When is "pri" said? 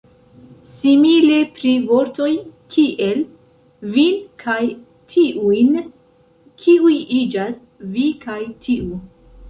1.57-1.73